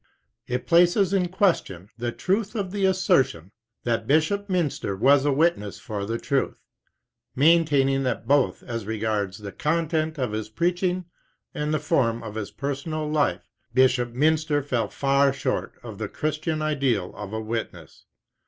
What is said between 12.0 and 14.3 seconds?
of his personal life Bishop